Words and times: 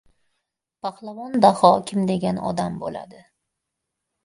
Pahlavon 0.85 1.35
Daho 1.45 1.69
kim 1.91 2.09
degan 2.13 2.41
odam 2.53 2.83
bo‘ladi?.. 2.87 3.23